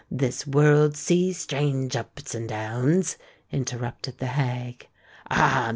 [0.09, 3.17] this world sees strange ups and downs!"
[3.51, 4.87] interrupted the hag.
[5.29, 5.69] "Ah!